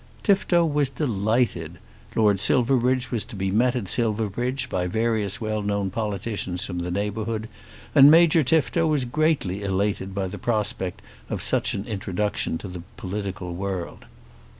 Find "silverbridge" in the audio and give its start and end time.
2.39-3.11, 3.87-4.67